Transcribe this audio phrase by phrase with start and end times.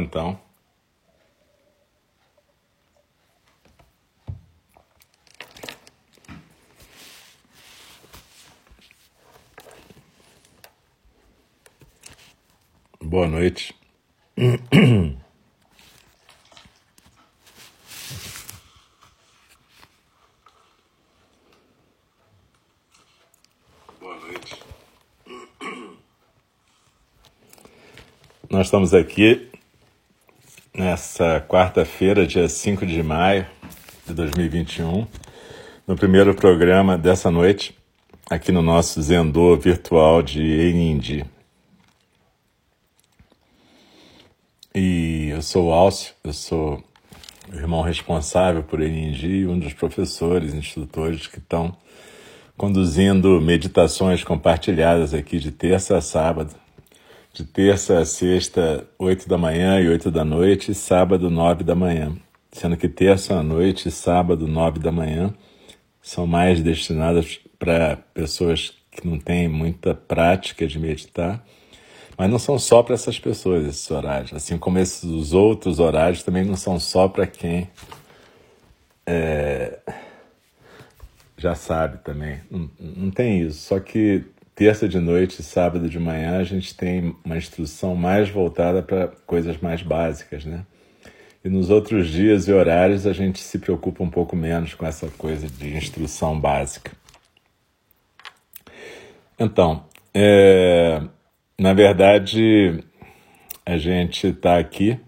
[0.00, 0.40] Então.
[13.02, 13.74] Boa noite.
[24.00, 24.62] Boa noite.
[28.48, 29.50] Nós estamos aqui
[30.80, 33.46] nessa quarta-feira, dia 5 de maio
[34.06, 35.06] de 2021,
[35.86, 37.76] no primeiro programa dessa noite,
[38.30, 41.26] aqui no nosso Zendô virtual de Enindi.
[44.74, 46.82] E eu sou o Alcio, eu sou
[47.52, 51.76] o irmão responsável por Enindi e um dos professores, instrutores que estão
[52.56, 56.54] conduzindo meditações compartilhadas aqui de terça a sábado,
[57.32, 61.74] de terça a sexta, oito da manhã e oito da noite, e sábado, nove da
[61.74, 62.16] manhã.
[62.52, 65.32] Sendo que terça à noite e sábado, nove da manhã,
[66.02, 71.44] são mais destinadas para pessoas que não têm muita prática de meditar.
[72.18, 76.22] Mas não são só para essas pessoas esses horários, assim como esses os outros horários
[76.22, 77.68] também não são só para quem
[79.06, 79.78] é,
[81.36, 82.40] já sabe também.
[82.50, 83.60] Não, não tem isso.
[83.60, 84.24] Só que
[84.60, 89.08] terça de noite e sábado de manhã a gente tem uma instrução mais voltada para
[89.24, 90.66] coisas mais básicas, né?
[91.42, 95.08] E nos outros dias e horários a gente se preocupa um pouco menos com essa
[95.16, 96.92] coisa de instrução básica.
[99.38, 101.00] Então, é,
[101.58, 102.84] na verdade,
[103.64, 105.00] a gente está aqui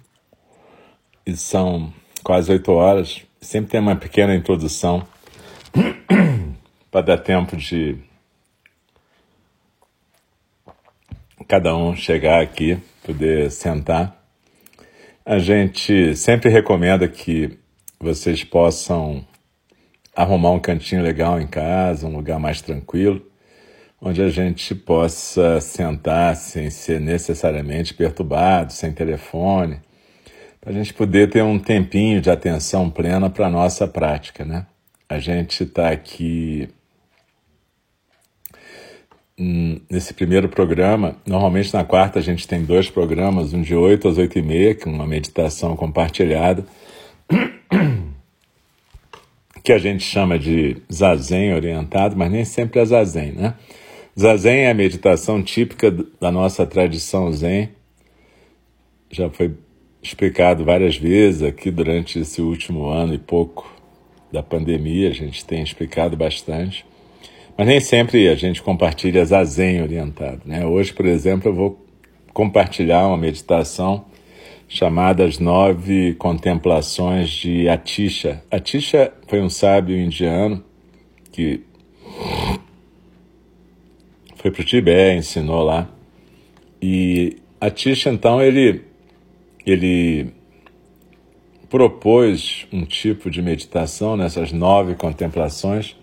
[1.27, 1.93] e são
[2.25, 3.21] quase oito horas.
[3.39, 5.07] Sempre tem uma pequena introdução
[6.91, 7.99] para dar tempo de
[11.47, 14.17] cada um chegar aqui, poder sentar.
[15.25, 17.59] A gente sempre recomenda que
[18.01, 19.25] vocês possam
[20.15, 23.25] arrumar um cantinho legal em casa, um lugar mais tranquilo,
[24.01, 29.81] onde a gente possa sentar sem ser necessariamente perturbado, sem telefone,
[30.61, 34.67] para a gente poder ter um tempinho de atenção plena para a nossa prática, né?
[35.09, 36.69] A gente está aqui
[39.91, 44.19] nesse primeiro programa, normalmente na quarta a gente tem dois programas, um de 8 às
[44.19, 46.65] 8 e meia, que é uma meditação compartilhada,
[49.65, 53.55] que a gente chama de zazen orientado, mas nem sempre é zazen, né?
[54.19, 57.71] Zazen é a meditação típica da nossa tradição zen,
[59.11, 59.55] já foi
[60.03, 63.71] explicado várias vezes aqui durante esse último ano e pouco
[64.31, 66.85] da pandemia, a gente tem explicado bastante.
[67.57, 70.41] Mas nem sempre a gente compartilha zazen orientado.
[70.45, 70.65] Né?
[70.65, 71.87] Hoje, por exemplo, eu vou
[72.33, 74.07] compartilhar uma meditação
[74.67, 78.43] chamada As Nove Contemplações de Atisha.
[78.51, 80.65] Atisha foi um sábio indiano
[81.31, 81.63] que
[84.37, 85.89] foi para o Tibete, ensinou lá.
[86.81, 88.83] E Atisha, então, ele,
[89.65, 90.33] ele
[91.69, 95.97] propôs um tipo de meditação nessas nove contemplações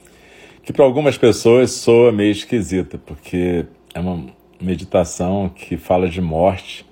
[0.69, 4.28] que para algumas pessoas soa meio esquisita, porque é uma
[4.62, 6.85] meditação que fala de morte.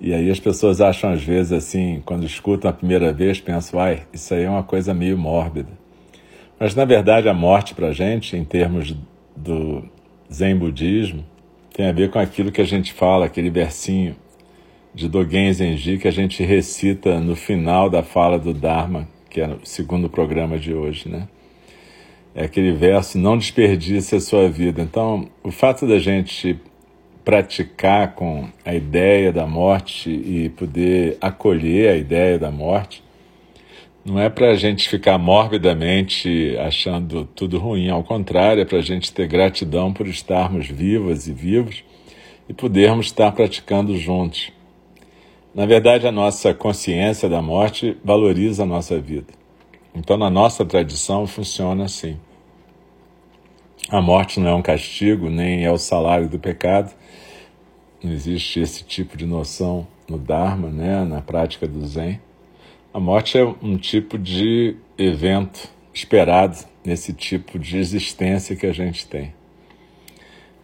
[0.00, 4.04] E aí as pessoas acham às vezes assim, quando escutam a primeira vez, pensam, ai,
[4.12, 5.68] isso aí é uma coisa meio mórbida.
[6.60, 8.96] Mas na verdade a morte para a gente, em termos
[9.34, 9.82] do
[10.32, 11.26] Zen budismo,
[11.74, 14.14] tem a ver com aquilo que a gente fala, aquele versinho
[14.94, 19.48] de Dogen Zenji que a gente recita no final da fala do Dharma, que é
[19.48, 21.26] o segundo programa de hoje, né?
[22.34, 24.82] É aquele verso: não desperdice a sua vida.
[24.82, 26.58] Então, o fato da gente
[27.24, 33.04] praticar com a ideia da morte e poder acolher a ideia da morte,
[34.02, 38.82] não é para a gente ficar morbidamente achando tudo ruim, ao contrário, é para a
[38.82, 41.84] gente ter gratidão por estarmos vivas e vivos
[42.48, 44.50] e podermos estar praticando juntos.
[45.54, 49.37] Na verdade, a nossa consciência da morte valoriza a nossa vida.
[49.98, 52.16] Então, na nossa tradição, funciona assim.
[53.90, 56.94] A morte não é um castigo, nem é o salário do pecado.
[58.02, 62.20] Não existe esse tipo de noção no Dharma, né, na prática do Zen.
[62.94, 69.04] A morte é um tipo de evento esperado nesse tipo de existência que a gente
[69.04, 69.34] tem.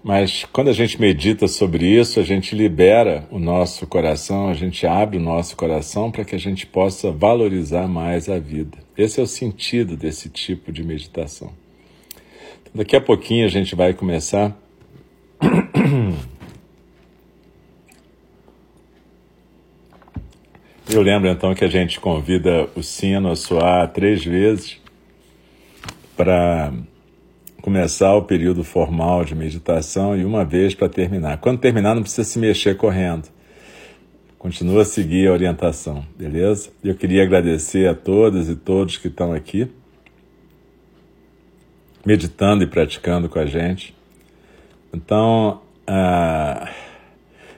[0.03, 4.87] Mas quando a gente medita sobre isso, a gente libera o nosso coração, a gente
[4.87, 8.84] abre o nosso coração para que a gente possa valorizar mais a vida.
[8.97, 11.53] Esse é o sentido desse tipo de meditação.
[12.73, 14.57] Daqui a pouquinho a gente vai começar.
[20.89, 24.81] Eu lembro então que a gente convida o sino a soar três vezes
[26.17, 26.73] para
[27.61, 31.39] começar o período formal de meditação e uma vez para terminar.
[31.39, 33.34] Quando terminar, não precisa se mexer correndo.
[34.45, 36.71] Continua a seguir a orientação, beleza?
[36.85, 39.73] Eu queria agradecer a todas e todos que estão aqui,
[42.05, 43.97] meditando e praticando com a gente.
[44.93, 46.71] Então, ah,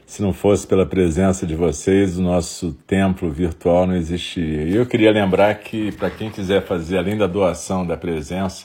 [0.06, 4.62] se não fosse pela presença de vocês, o nosso templo virtual não existiria.
[4.62, 8.65] E eu queria lembrar que, para quem quiser fazer, além da doação da presença,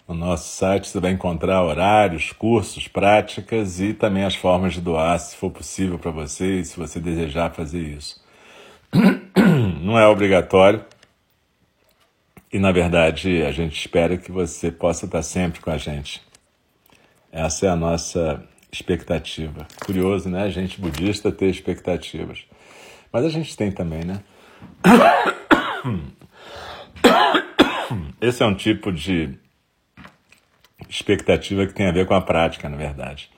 [0.09, 5.21] No nosso site você vai encontrar horários, cursos, práticas e também as formas de doar,
[5.21, 8.19] se for possível para você e se você desejar fazer isso.
[9.83, 10.83] Não é obrigatório
[12.51, 16.23] e, na verdade, a gente espera que você possa estar sempre com a gente.
[17.31, 19.69] Essa é a nossa expectativa.
[19.85, 20.45] Curioso, né?
[20.45, 22.47] A gente budista ter expectativas.
[23.13, 24.23] Mas a gente tem também, né?
[28.19, 29.39] Esse é um tipo de
[30.89, 33.31] expectativa que tem a ver com a prática, na verdade.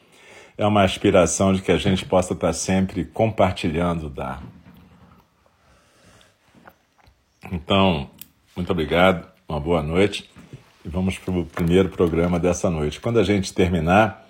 [0.56, 4.61] É uma aspiração de que a gente possa estar sempre compartilhando o Dharma.
[7.50, 8.11] Então,
[8.55, 10.31] muito obrigado, uma boa noite
[10.85, 13.00] e vamos para o primeiro programa dessa noite.
[13.00, 14.26] Quando a gente terminar,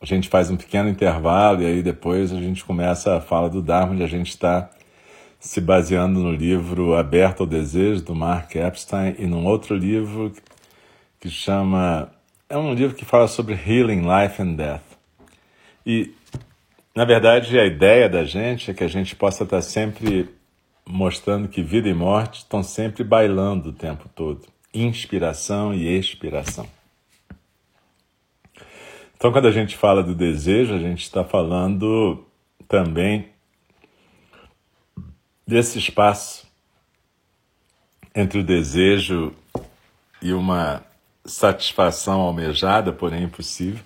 [0.00, 3.62] a gente faz um pequeno intervalo e aí depois a gente começa a fala do
[3.62, 4.70] Dharma, onde a gente está
[5.38, 10.32] se baseando no livro Aberto ao Desejo, do Mark Epstein, e num outro livro
[11.20, 12.10] que chama.
[12.54, 14.96] É um livro que fala sobre Healing Life and Death.
[15.84, 16.14] E,
[16.94, 20.32] na verdade, a ideia da gente é que a gente possa estar sempre
[20.86, 26.64] mostrando que vida e morte estão sempre bailando o tempo todo inspiração e expiração.
[29.16, 32.24] Então, quando a gente fala do desejo, a gente está falando
[32.68, 33.30] também
[35.44, 36.46] desse espaço
[38.14, 39.34] entre o desejo
[40.22, 40.93] e uma
[41.24, 43.82] satisfação almejada, porém impossível.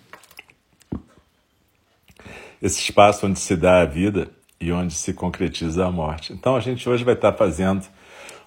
[2.60, 4.28] Esse espaço onde se dá a vida
[4.60, 6.32] e onde se concretiza a morte.
[6.32, 7.86] Então, a gente hoje vai estar fazendo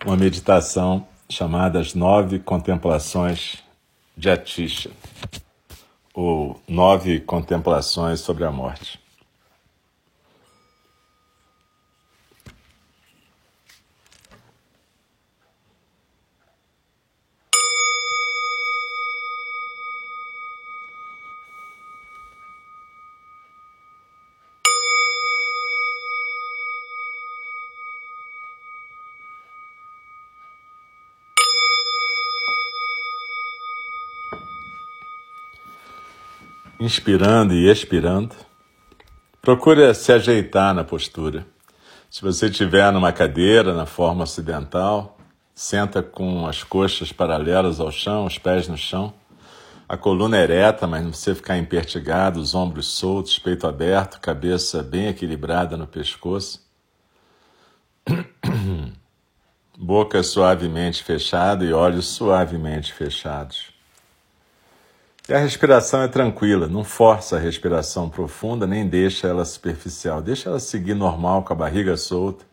[0.06, 3.64] uma meditação chamada As Nove Contemplações
[4.18, 4.92] de Atisha
[6.14, 9.00] ou Nove Contemplações sobre a Morte.
[36.82, 38.36] Inspirando e expirando.
[39.40, 41.46] Procure se ajeitar na postura.
[42.10, 45.16] Se você estiver numa cadeira na forma ocidental,
[45.54, 49.14] senta com as coxas paralelas ao chão, os pés no chão,
[49.88, 55.08] a coluna ereta, mas não precisa ficar impertigado, os ombros soltos, peito aberto, cabeça bem
[55.08, 56.68] equilibrada no pescoço.
[59.78, 63.71] Boca suavemente fechada e olhos suavemente fechados.
[65.30, 70.50] E a respiração é tranquila, não força a respiração profunda, nem deixa ela superficial, deixa
[70.50, 72.44] ela seguir normal, com a barriga solta.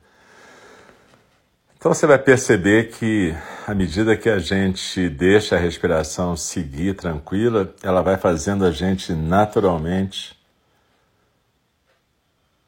[1.76, 3.34] Então você vai perceber que,
[3.66, 9.12] à medida que a gente deixa a respiração seguir tranquila, ela vai fazendo a gente
[9.12, 10.36] naturalmente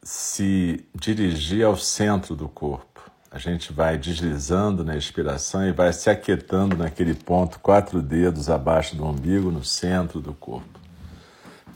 [0.01, 2.90] se dirigir ao centro do corpo.
[3.31, 8.93] A gente vai deslizando na expiração e vai se aquietando naquele ponto, quatro dedos abaixo
[8.93, 10.77] do umbigo, no centro do corpo.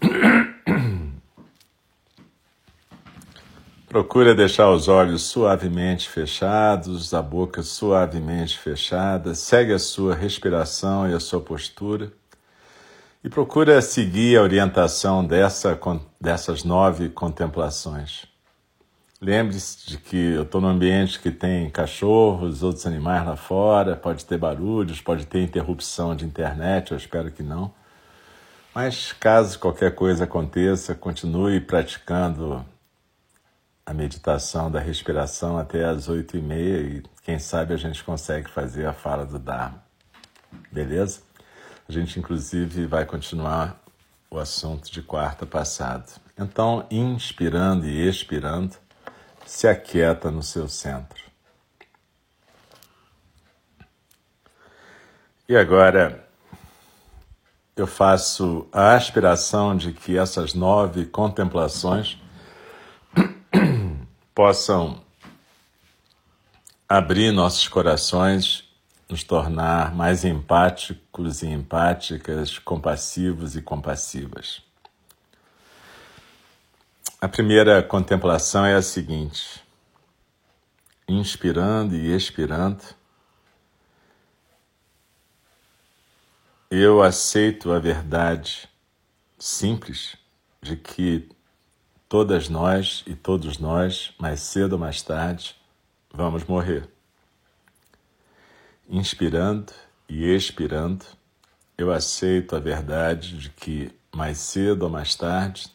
[3.87, 11.13] Procura deixar os olhos suavemente fechados, a boca suavemente fechada, segue a sua respiração e
[11.13, 12.11] a sua postura
[13.23, 15.79] e procura seguir a orientação dessa,
[16.19, 18.34] dessas nove contemplações.
[19.25, 24.23] Lembre-se de que eu estou num ambiente que tem cachorros, outros animais lá fora, pode
[24.23, 27.73] ter barulhos, pode ter interrupção de internet, eu espero que não.
[28.71, 32.63] Mas caso qualquer coisa aconteça, continue praticando
[33.83, 38.47] a meditação da respiração até as oito e meia e quem sabe a gente consegue
[38.47, 39.83] fazer a fala do Dharma.
[40.71, 41.21] Beleza?
[41.89, 43.81] A gente inclusive vai continuar
[44.29, 46.11] o assunto de quarta passado.
[46.37, 48.84] Então, inspirando e expirando,
[49.45, 51.23] se aquieta no seu centro.
[55.47, 56.27] E agora,
[57.75, 62.17] eu faço a aspiração de que essas nove contemplações
[64.33, 65.03] possam
[66.89, 68.63] abrir nossos corações,
[69.07, 74.64] nos tornar mais empáticos e empáticas, compassivos e compassivas.
[77.21, 79.63] A primeira contemplação é a seguinte:
[81.07, 82.83] inspirando e expirando,
[86.69, 88.69] eu aceito a verdade
[89.39, 90.17] simples
[90.61, 91.29] de que
[92.09, 95.55] todas nós e todos nós, mais cedo ou mais tarde,
[96.13, 96.89] vamos morrer.
[98.89, 99.71] Inspirando
[100.07, 101.05] e expirando,
[101.77, 105.74] eu aceito a verdade de que mais cedo ou mais tarde,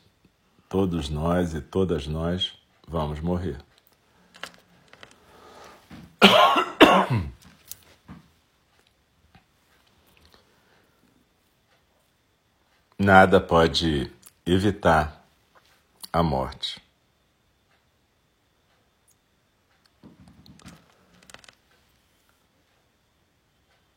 [0.71, 3.59] todos nós e todas nós vamos morrer.
[12.97, 14.13] Nada pode
[14.47, 15.27] evitar
[16.13, 16.81] a morte.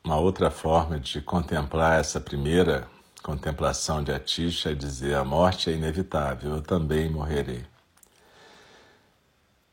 [0.03, 2.91] Uma outra forma de contemplar essa primeira
[3.23, 7.65] contemplação de Atisha dizer: a morte é inevitável, eu também morrerei.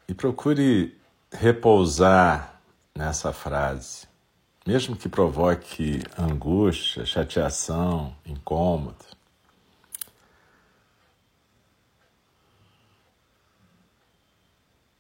[0.09, 0.97] E procure
[1.33, 2.61] repousar
[2.95, 4.07] nessa frase,
[4.67, 9.05] mesmo que provoque angústia, chateação, incômodo.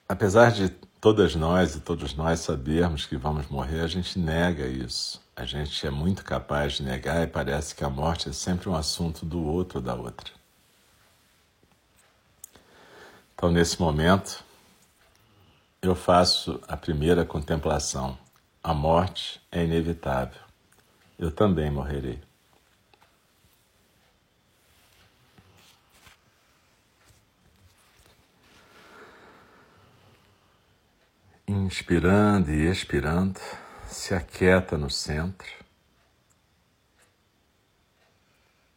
[0.09, 0.69] Apesar de
[1.00, 5.21] todas nós e todos nós sabermos que vamos morrer, a gente nega isso.
[5.41, 8.75] A gente é muito capaz de negar e parece que a morte é sempre um
[8.75, 10.31] assunto do outro ou da outra.
[13.35, 14.45] Então, nesse momento,
[15.81, 18.19] eu faço a primeira contemplação.
[18.63, 20.43] A morte é inevitável.
[21.19, 22.21] Eu também morrerei.
[31.49, 33.41] Inspirando e expirando,
[33.91, 35.49] se aquieta no centro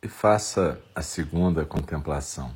[0.02, 2.56] e faça a segunda contemplação.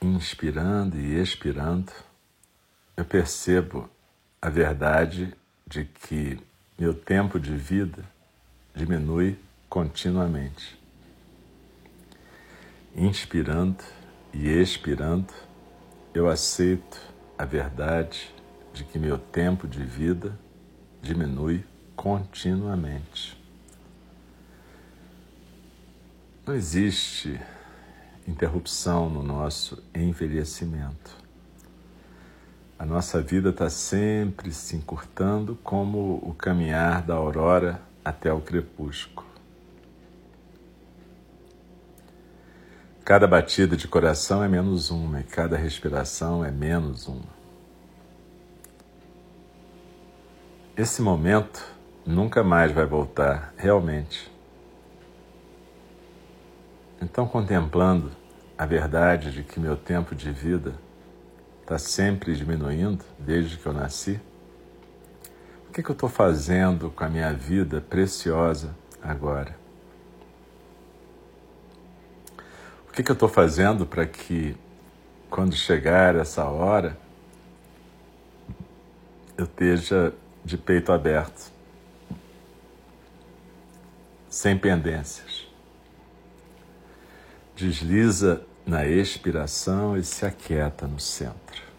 [0.00, 1.92] Inspirando e expirando,
[2.96, 3.88] eu percebo
[4.40, 5.32] a verdade
[5.66, 6.40] de que
[6.76, 8.04] meu tempo de vida
[8.74, 10.76] diminui continuamente.
[12.96, 13.84] Inspirando
[14.32, 15.32] e expirando,
[16.12, 16.98] eu aceito
[17.38, 18.34] a verdade
[18.72, 20.38] de que meu tempo de vida
[21.00, 21.64] diminui
[21.94, 23.40] continuamente.
[26.46, 27.40] Não existe
[28.26, 31.16] interrupção no nosso envelhecimento.
[32.78, 39.26] A nossa vida está sempre se encurtando como o caminhar da aurora até o crepúsculo.
[43.04, 47.41] Cada batida de coração é menos uma e cada respiração é menos uma.
[50.74, 51.62] Esse momento
[52.06, 54.32] nunca mais vai voltar, realmente.
[57.00, 58.10] Então, contemplando
[58.56, 60.74] a verdade de que meu tempo de vida
[61.60, 64.18] está sempre diminuindo desde que eu nasci,
[65.68, 69.54] o que, que eu estou fazendo com a minha vida preciosa agora?
[72.88, 74.56] O que, que eu estou fazendo para que,
[75.28, 76.96] quando chegar essa hora,
[79.36, 80.14] eu esteja
[80.44, 81.50] de peito aberto,
[84.28, 85.46] sem pendências?
[87.56, 91.72] Desliza na expiração e se aquieta no centro.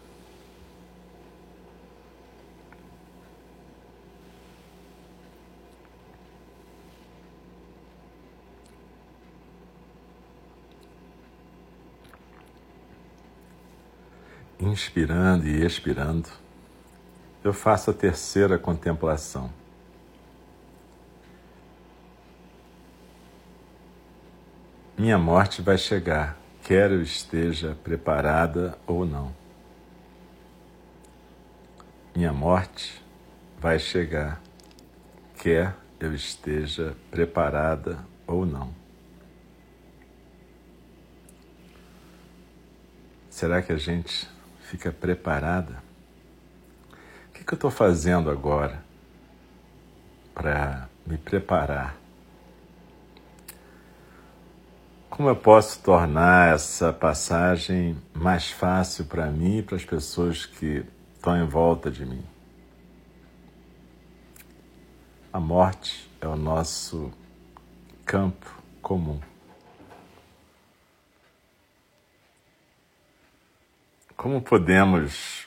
[14.60, 16.28] inspirando e expirando,
[17.44, 19.52] eu faço a terceira contemplação.
[24.96, 29.32] Minha morte vai chegar, quer eu esteja preparada ou não.
[32.16, 33.04] Minha morte
[33.60, 34.40] vai chegar,
[35.36, 38.72] quer eu esteja preparada ou não.
[43.28, 44.28] Será que a gente
[44.64, 45.83] fica preparada.
[47.44, 48.82] Que, que eu estou fazendo agora
[50.34, 51.94] para me preparar?
[55.10, 60.86] Como eu posso tornar essa passagem mais fácil para mim e para as pessoas que
[61.14, 62.24] estão em volta de mim?
[65.30, 67.12] A morte é o nosso
[68.06, 69.20] campo comum.
[74.16, 75.46] Como podemos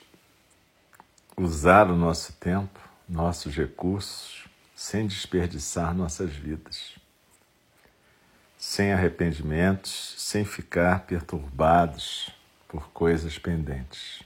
[1.38, 6.96] usar o nosso tempo, nossos recursos, sem desperdiçar nossas vidas,
[8.56, 12.30] sem arrependimentos, sem ficar perturbados
[12.66, 14.22] por coisas pendentes.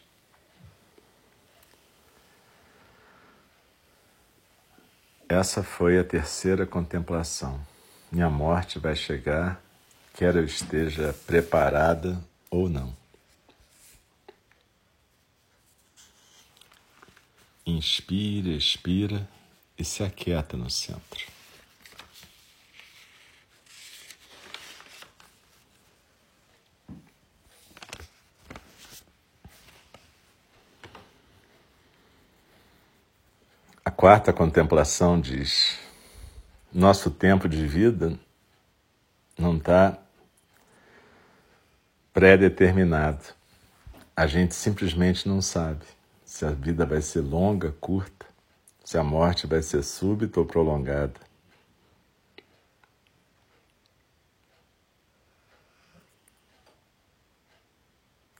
[5.28, 7.60] Essa foi a terceira contemplação.
[8.10, 9.62] Minha morte vai chegar,
[10.12, 13.01] quer eu esteja preparada ou não.
[17.64, 19.28] Inspira, expira
[19.78, 21.26] e se aquieta no centro.
[33.84, 35.78] A quarta contemplação diz:
[36.72, 38.18] nosso tempo de vida
[39.38, 39.96] não está
[42.12, 43.34] pré-determinado.
[44.16, 45.86] A gente simplesmente não sabe
[46.32, 48.24] se a vida vai ser longa, curta,
[48.82, 51.20] se a morte vai ser súbita ou prolongada.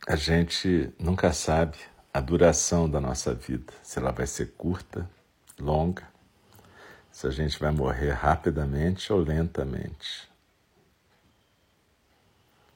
[0.09, 1.77] A gente nunca sabe
[2.15, 5.07] a duração da nossa vida, se ela vai ser curta,
[5.61, 6.09] longa,
[7.11, 10.32] se a gente vai morrer rapidamente ou lentamente.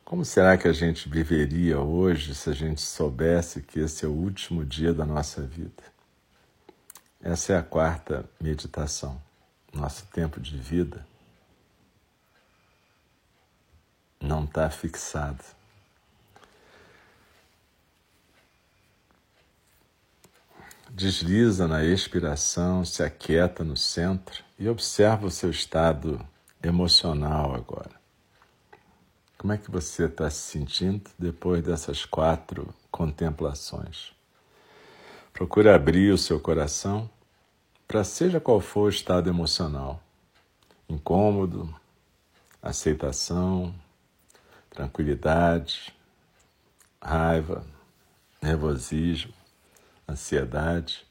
[0.07, 4.13] Como será que a gente viveria hoje se a gente soubesse que esse é o
[4.13, 5.83] último dia da nossa vida?
[7.21, 9.21] Essa é a quarta meditação.
[9.75, 11.05] Nosso tempo de vida
[14.21, 15.43] não está fixado.
[20.89, 26.25] Desliza na expiração, se aquieta no centro e observa o seu estado
[26.63, 28.06] emocional agora.
[29.39, 34.13] Como é que você está se sentindo depois dessas quatro contemplações?
[35.33, 37.11] Procure abrir o seu coração
[37.87, 40.03] para seja qual for o estado emocional,
[40.89, 41.73] incômodo,
[42.63, 43.75] aceitação,
[44.71, 45.95] tranquilidade,
[47.01, 47.63] raiva,
[48.41, 49.35] nervosismo,
[50.09, 51.07] ansiedade.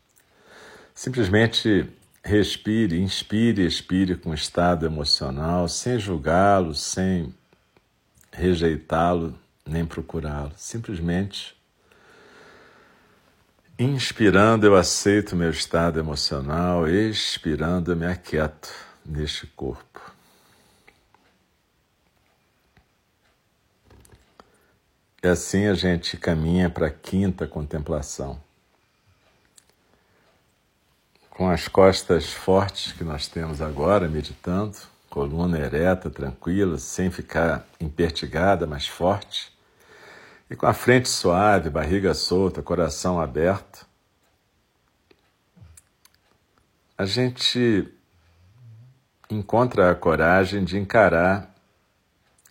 [0.95, 1.87] Simplesmente
[2.23, 7.31] respire, inspire expire com estado emocional, sem julgá-lo, sem
[8.35, 10.51] rejeitá-lo nem procurá-lo.
[10.55, 11.55] Simplesmente
[13.77, 18.71] inspirando eu aceito meu estado emocional, expirando eu me aquieto
[19.05, 20.13] neste corpo.
[25.21, 28.39] E assim a gente caminha para a quinta contemplação.
[31.31, 34.77] Com as costas fortes que nós temos agora, meditando,
[35.15, 39.49] coluna ereta, tranquila, sem ficar impertigada, mas forte,
[40.49, 43.87] e com a frente suave, barriga solta, coração aberto,
[46.97, 47.89] a gente
[49.29, 51.49] encontra a coragem de encarar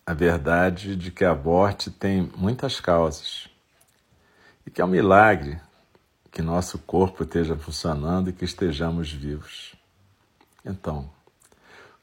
[0.03, 3.47] a verdade de que a morte tem muitas causas
[4.65, 5.61] e que é um milagre
[6.31, 9.75] que nosso corpo esteja funcionando e que estejamos vivos.
[10.65, 11.13] Então,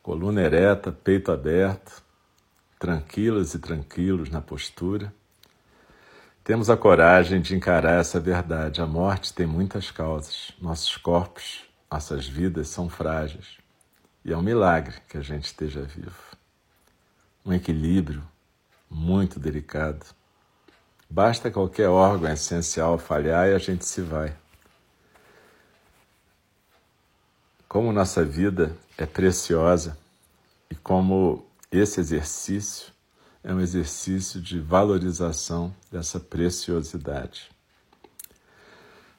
[0.03, 2.03] coluna ereta, peito aberto,
[2.79, 5.15] tranquilas e tranquilos na postura.
[6.43, 8.81] Temos a coragem de encarar essa verdade.
[8.81, 10.53] A morte tem muitas causas.
[10.61, 13.59] Nossos corpos, nossas vidas são frágeis.
[14.25, 16.37] E é um milagre que a gente esteja vivo.
[17.47, 18.25] Um equilíbrio
[18.91, 20.05] muito delicado.
[21.09, 24.42] Basta qualquer órgão essencial falhar e a gente se vai.
[27.73, 29.97] Como nossa vida é preciosa
[30.71, 32.93] e como esse exercício
[33.43, 37.51] é um exercício de valorização dessa preciosidade.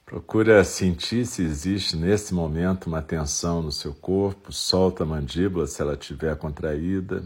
[0.06, 5.82] Procura sentir se existe nesse momento uma tensão no seu corpo, solta a mandíbula se
[5.82, 7.26] ela estiver contraída,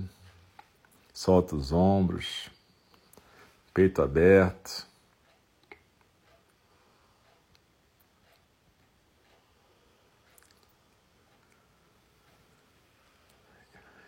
[1.14, 2.50] solta os ombros,
[3.74, 4.87] peito aberto,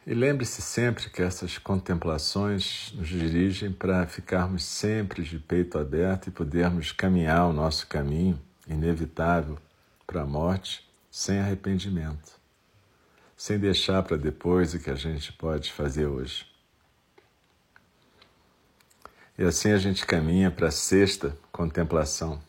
[0.10, 6.32] E lembre-se sempre que essas contemplações nos dirigem para ficarmos sempre de peito aberto e
[6.32, 9.60] podermos caminhar o nosso caminho inevitável
[10.08, 12.40] para a morte sem arrependimento,
[13.38, 16.44] sem deixar para depois o que a gente pode fazer hoje.
[19.38, 22.42] E assim a gente caminha para a sexta contemplação.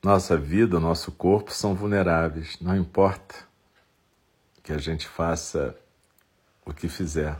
[0.00, 3.45] Nossa vida, nosso corpo são vulneráveis, não importa
[4.66, 5.78] que a gente faça
[6.64, 7.38] o que fizer.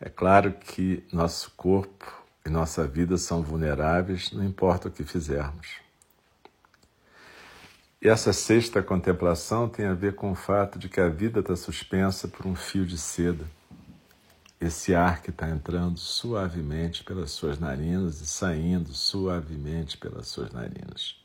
[0.00, 2.10] É claro que nosso corpo
[2.44, 5.76] e nossa vida são vulneráveis, não importa o que fizermos.
[8.00, 11.54] E essa sexta contemplação tem a ver com o fato de que a vida está
[11.54, 13.44] suspensa por um fio de seda.
[14.58, 21.22] Esse ar que está entrando suavemente pelas suas narinas e saindo suavemente pelas suas narinas.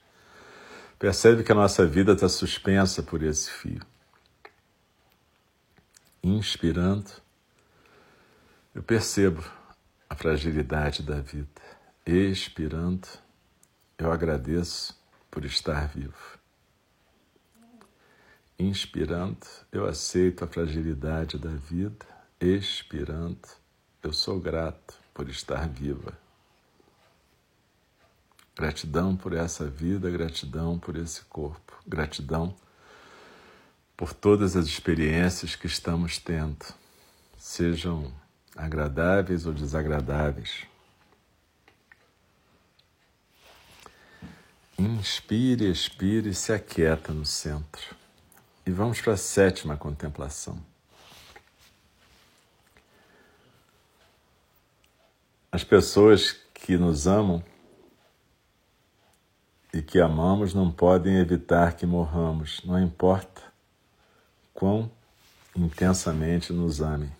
[0.99, 3.80] Percebe que a nossa vida está suspensa por esse fio.
[6.23, 7.10] Inspirando,
[8.75, 9.43] eu percebo
[10.07, 11.62] a fragilidade da vida.
[12.05, 13.07] Expirando,
[13.97, 14.95] eu agradeço
[15.31, 16.39] por estar vivo.
[18.60, 22.05] Inspirando, eu aceito a fragilidade da vida.
[22.39, 23.47] Expirando,
[24.03, 26.15] eu sou grato por estar viva.
[28.55, 32.55] Gratidão por essa vida, gratidão por esse corpo, gratidão
[34.01, 36.65] por todas as experiências que estamos tendo,
[37.37, 38.11] sejam
[38.55, 40.65] agradáveis ou desagradáveis.
[44.75, 47.95] Inspire, expire e se aquieta no centro.
[48.65, 50.59] E vamos para a sétima contemplação.
[55.51, 57.43] As pessoas que nos amam
[59.71, 63.50] e que amamos não podem evitar que morramos, não importa
[64.62, 64.91] quão
[65.56, 67.12] intensamente nos amem.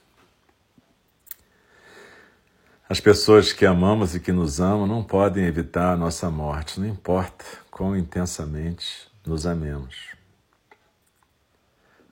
[2.88, 6.88] As pessoas que amamos e que nos amam não podem evitar a nossa morte, não
[6.88, 10.10] importa quão intensamente nos amemos.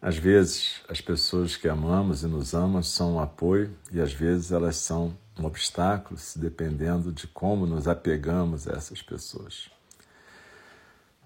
[0.01, 4.51] Às vezes, as pessoas que amamos e nos amam são um apoio e às vezes
[4.51, 9.69] elas são um obstáculo, dependendo de como nos apegamos a essas pessoas.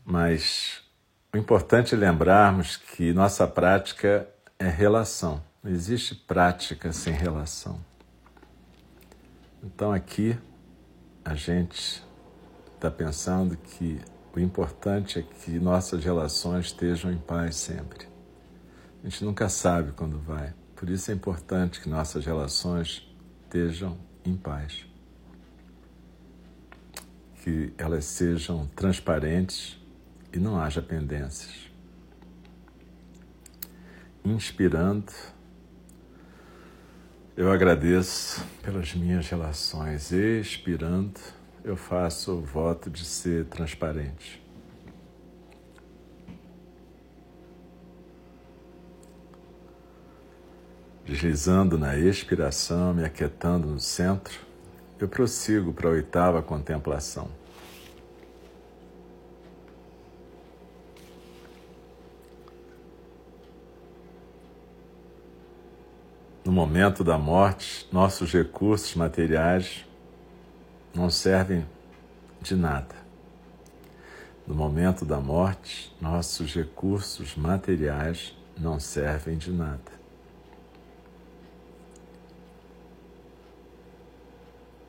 [0.06, 0.83] Mas
[1.34, 5.43] o importante é lembrarmos que nossa prática é relação.
[5.63, 7.84] Não existe prática sem relação.
[9.63, 10.38] Então aqui
[11.26, 12.04] a gente
[12.76, 14.00] está pensando que
[14.36, 18.08] o importante é que nossas relações estejam em paz sempre.
[19.04, 20.54] A gente nunca sabe quando vai.
[20.76, 23.10] Por isso é importante que nossas relações
[23.43, 24.86] estejam em paz.
[27.43, 29.83] Que elas sejam transparentes
[30.34, 31.72] e não haja pendências.
[34.26, 35.12] Inspirando,
[37.38, 40.12] eu agradeço pelas minhas relações.
[40.12, 41.19] Expirando,
[41.63, 44.41] eu faço o voto de ser transparente.
[51.06, 54.39] Deslizando na expiração, me aquietando no centro,
[54.98, 57.42] eu prossigo para a oitava contemplação.
[66.54, 69.86] Momento da morte, nossos recursos materiais
[70.94, 71.66] não servem
[72.42, 72.96] de nada.
[74.48, 80.04] No momento da morte, nossos recursos materiais não servem de nada.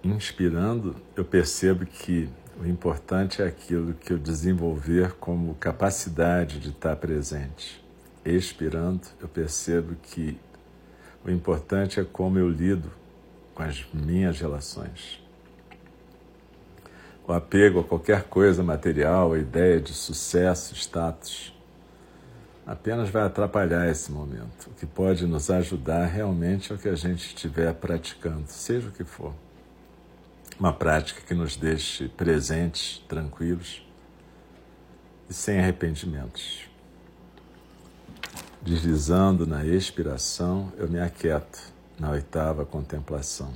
[0.04, 2.28] inspirando, eu percebo que
[2.60, 7.82] o importante é aquilo que eu desenvolver como capacidade de estar presente.
[8.24, 10.38] Expirando, eu percebo que
[11.24, 12.90] o importante é como eu lido
[13.54, 15.22] com as minhas relações.
[17.26, 21.54] O apego a qualquer coisa material, a ideia de sucesso, status,
[22.66, 24.66] apenas vai atrapalhar esse momento.
[24.66, 28.92] O que pode nos ajudar realmente é o que a gente estiver praticando, seja o
[28.92, 29.32] que for
[30.58, 33.84] uma prática que nos deixe presentes, tranquilos
[35.28, 36.73] e sem arrependimentos.
[38.64, 41.60] Deslizando na expiração, eu me aquieto
[41.98, 43.52] na oitava contemplação.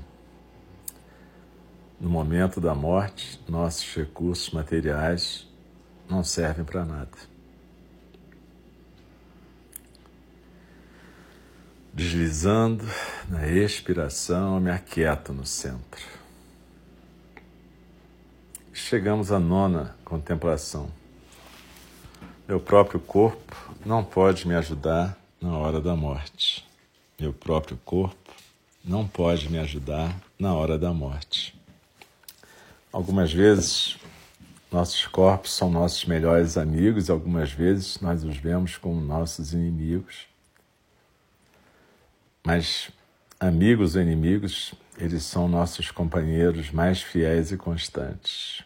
[1.99, 5.49] No momento da morte, nossos recursos materiais
[6.09, 7.17] não servem para nada.
[11.93, 12.85] Deslizando
[13.29, 16.19] na expiração, eu me aquieto no centro
[18.89, 20.89] chegamos à nona contemplação.
[22.49, 26.67] Meu próprio corpo não pode me ajudar na hora da morte.
[27.21, 28.33] Meu próprio corpo
[28.83, 31.55] não pode me ajudar na hora da morte.
[32.91, 33.99] Algumas vezes
[34.73, 40.27] nossos corpos são nossos melhores amigos algumas vezes nós os vemos como nossos inimigos.
[42.43, 42.91] Mas
[43.39, 48.65] amigos ou inimigos, eles são nossos companheiros mais fiéis e constantes.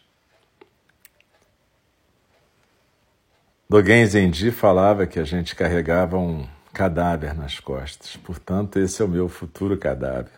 [3.73, 8.19] Dogen Zenji falava que a gente carregava um cadáver nas costas.
[8.19, 10.35] Portanto, esse é o meu futuro cadáver.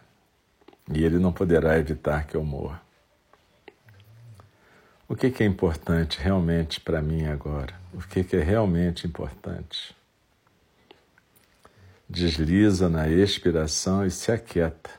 [0.89, 2.81] E ele não poderá evitar que eu morra.
[5.09, 7.75] O que, que é importante realmente para mim agora?
[7.93, 9.97] O que, que é realmente importante?
[12.09, 14.91] Desliza na expiração e se aquieta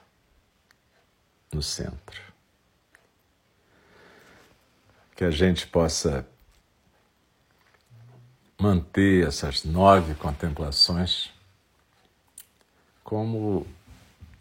[1.53, 2.21] no centro.
[5.15, 6.27] Que a gente possa
[8.65, 11.31] manter essas nove contemplações
[13.03, 13.67] como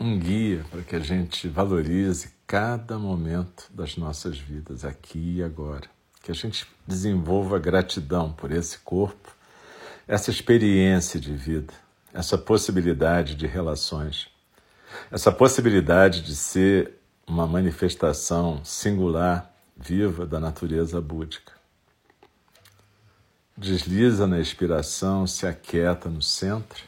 [0.01, 5.87] um guia para que a gente valorize cada momento das nossas vidas, aqui e agora.
[6.23, 9.31] Que a gente desenvolva gratidão por esse corpo,
[10.09, 11.75] essa experiência de vida,
[12.15, 14.29] essa possibilidade de relações,
[15.11, 16.95] essa possibilidade de ser
[17.27, 21.54] uma manifestação singular, viva da natureza búdica.
[23.57, 26.83] Desliza na expiração, se aquieta no centro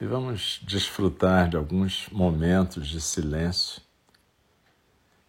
[0.00, 3.82] e vamos desfrutar de alguns momentos de silêncio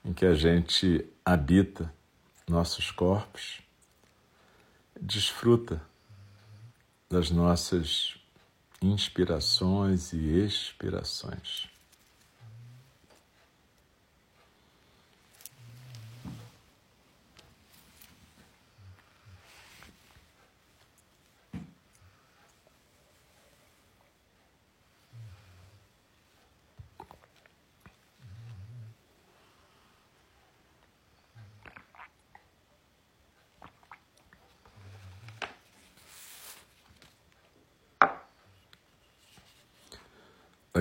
[0.06, 1.92] em que a gente habita
[2.48, 3.62] nossos corpos,
[5.02, 5.82] desfruta
[7.10, 8.16] das nossas
[8.82, 11.77] inspirações e expirações.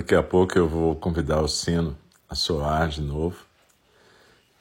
[0.07, 3.45] Daqui a pouco eu vou convidar o sino a soar de novo.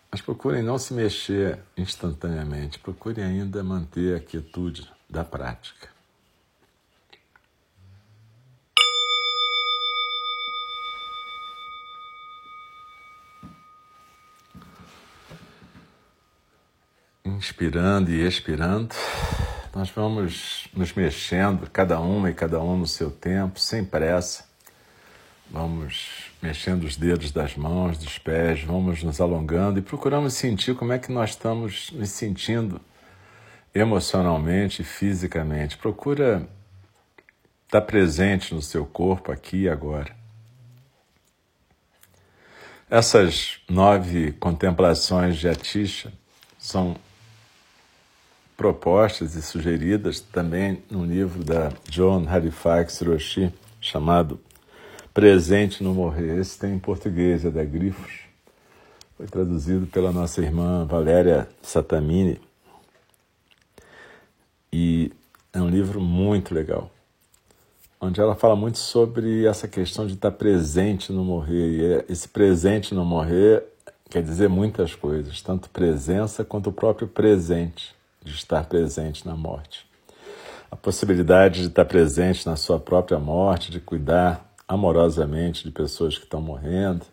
[0.10, 5.88] Mas procurem não se mexer instantaneamente, procurem ainda manter a quietude da prática.
[17.24, 18.96] Inspirando e expirando,
[19.76, 24.55] nós vamos nos mexendo, cada uma e cada um no seu tempo, sem pressa
[25.50, 30.92] Vamos mexendo os dedos das mãos, dos pés, vamos nos alongando e procuramos sentir como
[30.92, 32.82] é que nós estamos nos sentindo
[33.74, 35.78] emocionalmente e fisicamente.
[35.78, 36.48] Procura
[37.66, 40.16] estar presente no seu corpo aqui e agora.
[42.90, 46.14] Essas nove contemplações de Atisha
[46.58, 46.96] são
[48.56, 54.40] propostas e sugeridas também no livro da John Halifax Roshi, chamado
[55.16, 56.40] Presente no Morrer.
[56.40, 58.26] Esse tem em português, é da Grifos.
[59.16, 62.38] Foi traduzido pela nossa irmã Valéria Satamini.
[64.74, 65.14] E
[65.54, 66.92] é um livro muito legal,
[68.02, 71.70] onde ela fala muito sobre essa questão de estar presente no morrer.
[71.70, 73.64] E é, esse presente no morrer
[74.10, 79.88] quer dizer muitas coisas, tanto presença quanto o próprio presente, de estar presente na morte.
[80.70, 86.24] A possibilidade de estar presente na sua própria morte, de cuidar amorosamente de pessoas que
[86.24, 87.06] estão morrendo,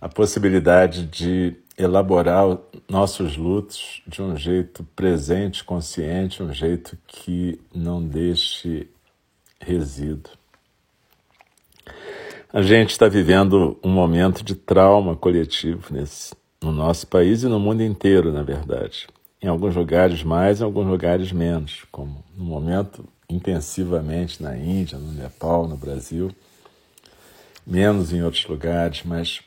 [0.00, 2.58] a possibilidade de elaborar
[2.88, 8.88] nossos lutos de um jeito presente, consciente, um jeito que não deixe
[9.60, 10.32] resíduo.
[12.52, 17.60] A gente está vivendo um momento de trauma coletivo nesse, no nosso país e no
[17.60, 19.06] mundo inteiro, na verdade.
[19.42, 25.12] Em alguns lugares mais, em alguns lugares menos, como no momento intensivamente na Índia, no
[25.12, 26.30] Nepal, no Brasil
[27.66, 29.40] menos em outros lugares, mas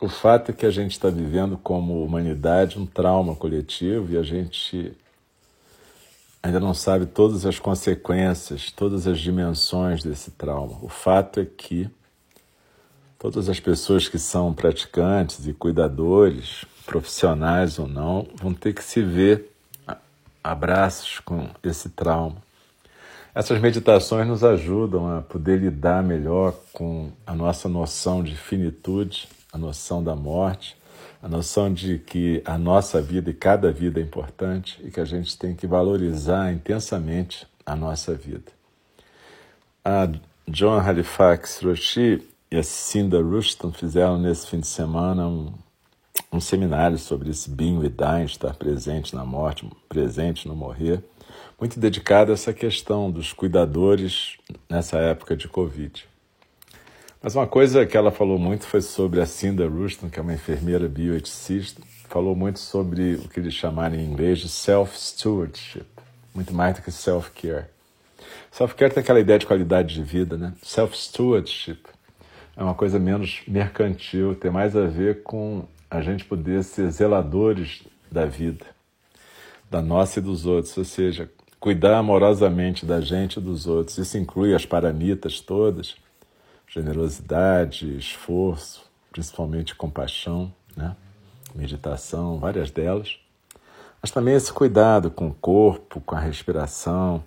[0.00, 4.22] o fato é que a gente está vivendo como humanidade um trauma coletivo e a
[4.22, 4.96] gente
[6.42, 10.78] ainda não sabe todas as consequências, todas as dimensões desse trauma.
[10.80, 11.90] O fato é que
[13.18, 19.02] todas as pessoas que são praticantes e cuidadores, profissionais ou não, vão ter que se
[19.02, 19.50] ver
[20.44, 22.45] abraços com esse trauma.
[23.36, 29.58] Essas meditações nos ajudam a poder lidar melhor com a nossa noção de finitude, a
[29.58, 30.74] noção da morte,
[31.22, 35.04] a noção de que a nossa vida e cada vida é importante e que a
[35.04, 38.50] gente tem que valorizar intensamente a nossa vida.
[39.84, 40.08] A
[40.48, 45.52] John Halifax Roshi e a Cinda Rushton fizeram nesse fim de semana um,
[46.32, 51.04] um seminário sobre esse being with dying, estar presente na morte, presente no morrer
[51.58, 54.36] muito dedicado a essa questão dos cuidadores
[54.68, 56.06] nessa época de Covid.
[57.22, 60.34] Mas uma coisa que ela falou muito foi sobre a Cinda Ruston, que é uma
[60.34, 65.86] enfermeira bioeticista, falou muito sobre o que eles chamaram em inglês de self-stewardship,
[66.34, 67.66] muito mais do que self-care.
[68.50, 70.52] Self-care tem aquela ideia de qualidade de vida, né?
[70.62, 71.80] Self-stewardship
[72.56, 77.82] é uma coisa menos mercantil, tem mais a ver com a gente poder ser zeladores
[78.10, 78.66] da vida,
[79.70, 81.30] da nossa e dos outros, ou seja,
[81.66, 83.98] cuidar amorosamente da gente e dos outros.
[83.98, 85.96] Isso inclui as paramitas todas,
[86.68, 90.94] generosidade, esforço, principalmente compaixão, né?
[91.52, 93.18] meditação, várias delas.
[94.00, 97.24] Mas também esse cuidado com o corpo, com a respiração,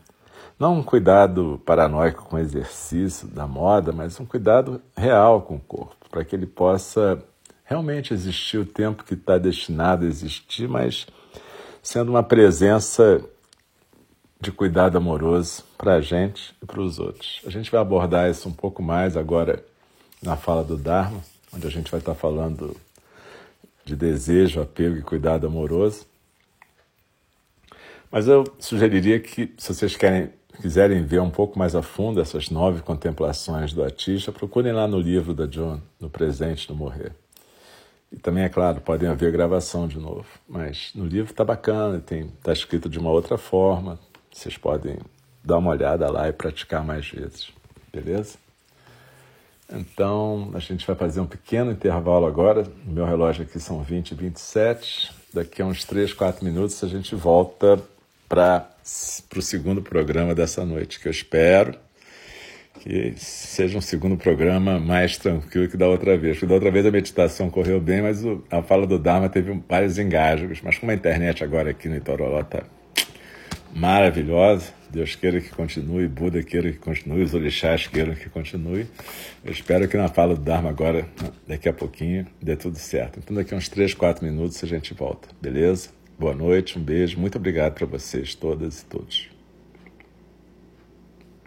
[0.57, 5.59] não um cuidado paranoico com o exercício da moda, mas um cuidado real com o
[5.59, 7.21] corpo, para que ele possa
[7.65, 11.07] realmente existir o tempo que está destinado a existir, mas
[11.83, 13.21] sendo uma presença
[14.39, 17.41] de cuidado amoroso para a gente e para os outros.
[17.45, 19.63] A gente vai abordar isso um pouco mais agora
[20.21, 21.21] na fala do Dharma,
[21.53, 22.75] onde a gente vai estar falando
[23.83, 26.05] de desejo, apego e cuidado amoroso.
[28.11, 30.29] Mas eu sugeriria que, se vocês querem
[30.61, 34.99] quiserem ver um pouco mais a fundo essas nove contemplações do artista, procurem lá no
[34.99, 37.13] livro da John, No Presente, no Morrer.
[38.11, 42.51] E também, é claro, podem haver gravação de novo, mas no livro está bacana, está
[42.51, 43.99] escrito de uma outra forma,
[44.39, 44.97] vocês podem
[45.43, 47.49] dar uma olhada lá e praticar mais vezes,
[47.93, 48.37] beleza?
[49.71, 52.65] Então, a gente vai fazer um pequeno intervalo agora.
[52.85, 55.11] Meu relógio aqui são 20 e 27.
[55.31, 57.79] Daqui a uns 3, 4 minutos a gente volta
[58.27, 58.67] para
[59.35, 61.77] o segundo programa dessa noite, que eu espero
[62.79, 66.37] que seja um segundo programa mais tranquilo que da outra vez.
[66.37, 69.61] Porque da outra vez a meditação correu bem, mas o, a fala do Dharma teve
[69.67, 70.61] vários engasgos.
[70.61, 72.63] Mas como a internet agora aqui no Itororó está
[73.73, 78.87] maravilhosa, Deus queira que continue, Buda queira que continue, os orixás queiram que continue.
[79.43, 81.07] Eu espero que na fala do Dharma agora,
[81.47, 83.19] daqui a pouquinho, dê tudo certo.
[83.19, 85.89] Então daqui a uns 3, 4 minutos a gente volta, beleza?
[86.17, 89.38] Boa noite, um beijo, muito obrigado para vocês todas e todos.